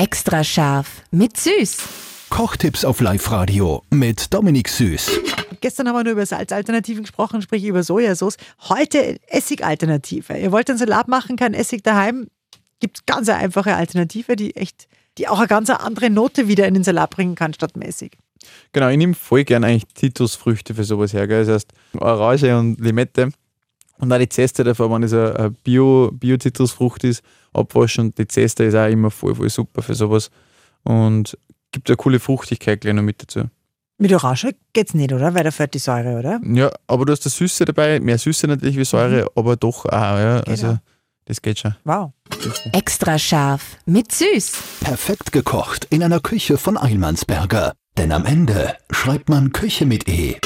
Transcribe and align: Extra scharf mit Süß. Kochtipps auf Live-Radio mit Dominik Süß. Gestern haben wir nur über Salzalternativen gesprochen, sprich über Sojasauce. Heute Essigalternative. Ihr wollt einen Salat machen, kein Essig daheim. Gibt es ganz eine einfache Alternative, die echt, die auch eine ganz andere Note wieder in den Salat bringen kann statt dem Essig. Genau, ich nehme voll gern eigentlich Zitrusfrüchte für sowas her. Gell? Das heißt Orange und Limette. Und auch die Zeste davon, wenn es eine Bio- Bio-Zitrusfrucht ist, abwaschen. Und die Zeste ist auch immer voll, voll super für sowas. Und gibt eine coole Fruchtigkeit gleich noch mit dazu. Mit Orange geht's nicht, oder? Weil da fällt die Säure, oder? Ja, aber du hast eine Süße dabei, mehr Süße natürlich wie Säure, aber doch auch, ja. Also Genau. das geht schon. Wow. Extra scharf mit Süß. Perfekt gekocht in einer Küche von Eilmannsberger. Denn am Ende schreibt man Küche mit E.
Extra 0.00 0.42
scharf 0.42 1.02
mit 1.10 1.36
Süß. 1.36 1.76
Kochtipps 2.30 2.86
auf 2.86 3.02
Live-Radio 3.02 3.82
mit 3.90 4.32
Dominik 4.32 4.70
Süß. 4.70 5.10
Gestern 5.60 5.88
haben 5.88 5.96
wir 5.96 6.04
nur 6.04 6.14
über 6.14 6.24
Salzalternativen 6.24 7.02
gesprochen, 7.02 7.42
sprich 7.42 7.64
über 7.64 7.82
Sojasauce. 7.82 8.38
Heute 8.70 9.18
Essigalternative. 9.26 10.38
Ihr 10.38 10.52
wollt 10.52 10.70
einen 10.70 10.78
Salat 10.78 11.06
machen, 11.08 11.36
kein 11.36 11.52
Essig 11.52 11.84
daheim. 11.84 12.28
Gibt 12.80 12.96
es 12.96 13.04
ganz 13.04 13.28
eine 13.28 13.40
einfache 13.40 13.74
Alternative, 13.76 14.36
die 14.36 14.56
echt, 14.56 14.88
die 15.18 15.28
auch 15.28 15.38
eine 15.38 15.48
ganz 15.48 15.68
andere 15.68 16.08
Note 16.08 16.48
wieder 16.48 16.66
in 16.66 16.72
den 16.72 16.82
Salat 16.82 17.10
bringen 17.10 17.34
kann 17.34 17.52
statt 17.52 17.74
dem 17.74 17.82
Essig. 17.82 18.16
Genau, 18.72 18.88
ich 18.88 18.96
nehme 18.96 19.12
voll 19.12 19.44
gern 19.44 19.64
eigentlich 19.64 19.94
Zitrusfrüchte 19.94 20.72
für 20.72 20.84
sowas 20.84 21.12
her. 21.12 21.28
Gell? 21.28 21.44
Das 21.44 21.56
heißt 21.56 21.72
Orange 21.98 22.58
und 22.58 22.80
Limette. 22.80 23.32
Und 24.00 24.12
auch 24.12 24.18
die 24.18 24.28
Zeste 24.28 24.64
davon, 24.64 24.90
wenn 24.92 25.02
es 25.02 25.12
eine 25.12 25.50
Bio- 25.62 26.10
Bio-Zitrusfrucht 26.12 27.04
ist, 27.04 27.22
abwaschen. 27.52 28.06
Und 28.06 28.18
die 28.18 28.26
Zeste 28.28 28.64
ist 28.64 28.74
auch 28.74 28.88
immer 28.88 29.10
voll, 29.10 29.34
voll 29.34 29.50
super 29.50 29.82
für 29.82 29.94
sowas. 29.94 30.30
Und 30.84 31.36
gibt 31.72 31.88
eine 31.90 31.96
coole 31.96 32.18
Fruchtigkeit 32.18 32.80
gleich 32.80 32.94
noch 32.94 33.02
mit 33.02 33.22
dazu. 33.22 33.44
Mit 33.98 34.12
Orange 34.14 34.54
geht's 34.72 34.94
nicht, 34.94 35.12
oder? 35.12 35.34
Weil 35.34 35.44
da 35.44 35.50
fällt 35.50 35.74
die 35.74 35.78
Säure, 35.78 36.18
oder? 36.18 36.40
Ja, 36.42 36.70
aber 36.86 37.04
du 37.04 37.12
hast 37.12 37.24
eine 37.26 37.30
Süße 37.30 37.66
dabei, 37.66 38.00
mehr 38.00 38.16
Süße 38.16 38.46
natürlich 38.46 38.78
wie 38.78 38.84
Säure, 38.84 39.26
aber 39.36 39.56
doch 39.56 39.84
auch, 39.84 39.90
ja. 39.90 40.40
Also 40.46 40.66
Genau. 40.68 40.78
das 41.26 41.42
geht 41.42 41.58
schon. 41.58 41.74
Wow. 41.84 42.12
Extra 42.72 43.18
scharf 43.18 43.76
mit 43.84 44.10
Süß. 44.10 44.52
Perfekt 44.80 45.32
gekocht 45.32 45.86
in 45.90 46.02
einer 46.02 46.20
Küche 46.20 46.56
von 46.56 46.78
Eilmannsberger. 46.78 47.74
Denn 47.98 48.12
am 48.12 48.24
Ende 48.24 48.74
schreibt 48.90 49.28
man 49.28 49.52
Küche 49.52 49.84
mit 49.84 50.08
E. 50.08 50.36